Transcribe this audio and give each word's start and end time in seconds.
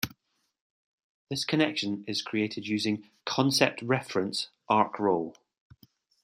This 1.29 1.45
connection 1.45 2.03
is 2.07 2.23
created 2.23 2.67
using 2.67 3.07
"concept-reference" 3.27 4.49
arcrole. 4.67 5.35